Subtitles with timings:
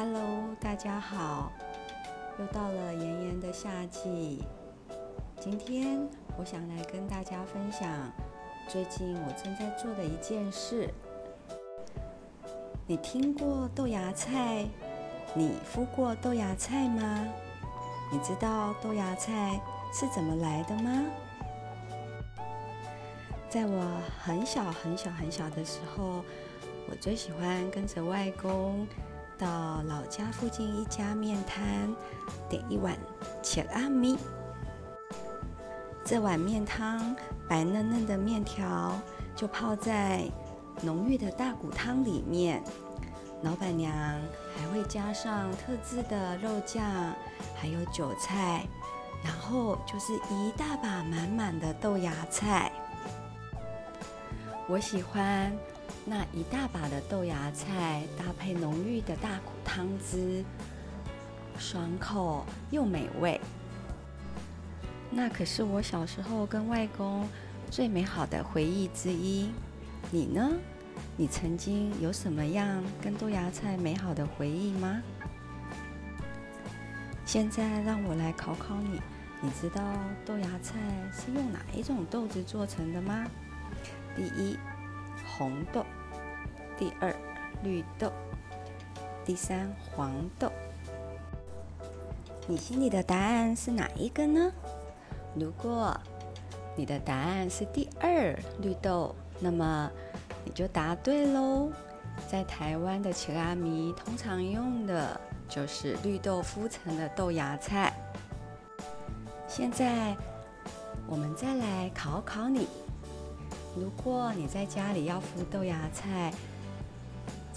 [0.00, 1.50] Hello，大家好，
[2.38, 4.44] 又到了炎炎的夏季。
[5.40, 7.90] 今天我想来跟大家分享
[8.68, 10.88] 最近我正在做的一件事。
[12.86, 14.68] 你听过豆芽菜？
[15.34, 17.26] 你敷过豆芽菜吗？
[18.12, 19.60] 你知道豆芽菜
[19.92, 21.06] 是怎么来的吗？
[23.50, 26.22] 在我很小很小很小的时候，
[26.88, 28.86] 我最喜欢跟着外公
[29.38, 31.94] 到老家附近一家面摊
[32.48, 32.98] 点一碗
[33.42, 34.18] 切阿米。
[36.04, 37.14] 这碗面汤
[37.48, 38.98] 白嫩嫩的面条
[39.36, 40.24] 就泡在
[40.82, 42.62] 浓郁的大骨汤里面，
[43.42, 43.92] 老板娘
[44.56, 46.82] 还会加上特制的肉酱，
[47.54, 48.66] 还有韭菜，
[49.22, 52.72] 然后就是一大把满满的豆芽菜。
[54.66, 55.52] 我喜欢
[56.08, 60.42] 那一大把的豆芽菜，搭配浓郁的大骨汤汁，
[61.58, 63.38] 爽口又美味。
[65.10, 67.28] 那可是我小时候跟外公
[67.70, 69.50] 最美好的回忆之一。
[70.10, 70.50] 你呢？
[71.14, 75.02] 你曾经有什么样跟豆芽菜美好的回忆吗？
[77.26, 78.98] 现在让我来考考你，
[79.42, 79.82] 你知道
[80.24, 80.78] 豆芽菜
[81.12, 83.26] 是用哪一种豆子做成的吗？
[84.16, 84.58] 第一，
[85.36, 85.82] 红豆；
[86.78, 87.12] 第二，
[87.64, 88.08] 绿豆；
[89.24, 90.52] 第三，黄豆。
[92.46, 94.52] 你心里的答案是哪一个呢？
[95.34, 95.94] 如果
[96.76, 99.90] 你的答案是第二，绿豆，那么
[100.44, 101.70] 你就答对喽。
[102.28, 107.92] 在台湾的奇拉米通常用的就是绿豆敷成的豆芽菜。
[109.46, 110.16] 现在
[111.06, 112.68] 我们再来考考你。
[113.76, 116.32] 如果你在家里要敷豆芽菜，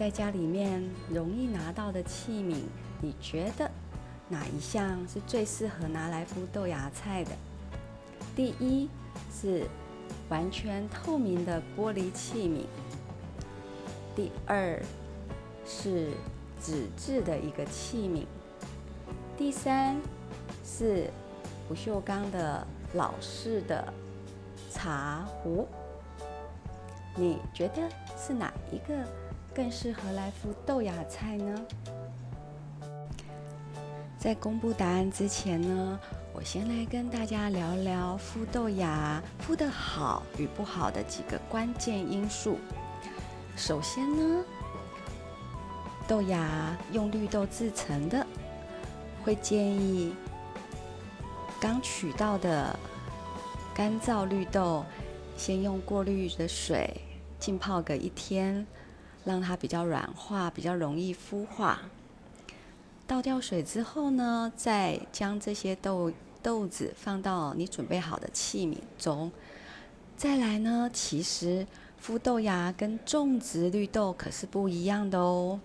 [0.00, 2.56] 在家里面容易拿到的器皿，
[3.02, 3.70] 你觉得
[4.30, 7.32] 哪一项是最适合拿来敷豆芽菜的？
[8.34, 8.88] 第一
[9.30, 9.66] 是
[10.30, 12.64] 完全透明的玻璃器皿，
[14.16, 14.80] 第二
[15.66, 16.08] 是
[16.58, 18.24] 纸质的一个器皿，
[19.36, 20.00] 第三
[20.64, 21.10] 是
[21.68, 23.92] 不锈钢的老式的
[24.72, 25.68] 茶壶。
[27.16, 27.82] 你觉得
[28.16, 28.94] 是哪一个
[29.54, 31.60] 更适合来敷豆芽菜呢？
[34.18, 35.98] 在公布答案之前呢，
[36.32, 42.58] 我先来跟大家聊聊敷豆芽敷得好与不好的几个关键因素。
[43.56, 44.44] 首先呢，
[46.06, 48.26] 豆芽用绿豆制成的，
[49.24, 50.14] 会建议
[51.60, 52.78] 刚取到的
[53.74, 54.84] 干燥绿豆。
[55.36, 57.00] 先用过滤的水
[57.38, 58.66] 浸泡个一天，
[59.24, 61.82] 让它比较软化，比较容易孵化。
[63.06, 69.30] 倒掉水之后呢，再将这些豆豆子放到你准备好的器皿中。
[70.16, 71.66] 再来呢，其实
[72.02, 75.60] 孵豆芽跟种植绿豆可是不一样的哦。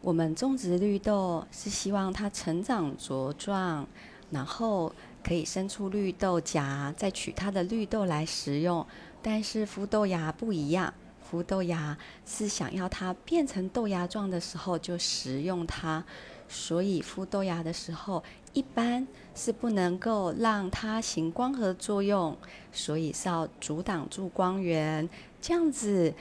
[0.00, 3.86] 我们种植绿豆是希望它成长茁壮，
[4.30, 4.92] 然后。
[5.20, 8.86] 可以生出绿豆荚，再取它的绿豆来食用。
[9.20, 10.94] 但是孵豆芽不一样，
[11.30, 16.04] 孵豆芽是想要它变成豆芽状的时候就食用它。
[16.48, 18.24] 所以孵豆芽的时候，
[18.54, 22.34] 一般是不能够让它行光合作用，
[22.72, 25.06] 所以是要阻挡住光源，
[25.42, 26.14] 这样子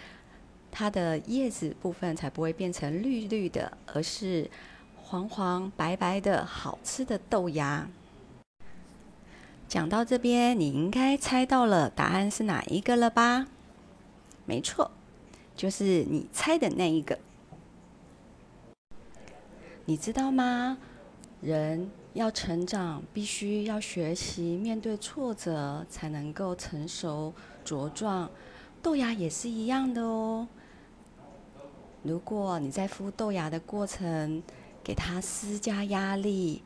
[0.70, 4.52] 它的叶子部分才不会变成绿绿的，而是
[5.02, 7.88] 黄黄白白的好吃的豆芽。
[9.70, 13.48] 讲到这边，你应该猜到了答案是哪一个了吧？
[14.46, 14.92] 没错，
[15.58, 17.20] 就是你猜的那一个。
[19.84, 20.78] 你知道吗？
[21.42, 27.34] 人要成长，必须要学习面对挫折，才能够成熟
[27.66, 28.30] 茁壮。
[28.82, 30.48] 豆芽也是一样的哦。
[32.04, 34.42] 如果你在孵豆芽的过程，
[34.84, 36.62] 给它施加压力。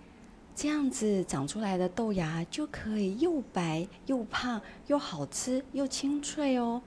[0.54, 6.82] 这样子长出来的豆芽就可以又白又胖又好吃又清脆哦！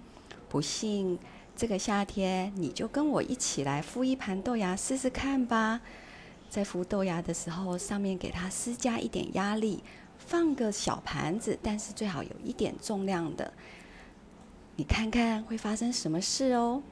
[0.49, 1.19] 不信，
[1.57, 5.81] 这个夏天你就跟我一起来敷一盘豆芽试试看吧。
[6.51, 9.83] 在敷豆芽的时候，上面给它施加一点压力，
[10.19, 13.53] 放个小盘子，但是最好有一点重量的。
[14.77, 16.83] 你看看会发生什么事哦？